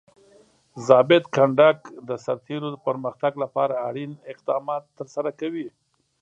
[0.87, 5.67] ضابط کنډک د سرتیرو پرمختګ لپاره اړین اقدامات ترسره کوي.